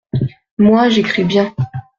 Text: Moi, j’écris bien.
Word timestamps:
Moi, 0.57 0.89
j’écris 0.89 1.23
bien. 1.25 1.53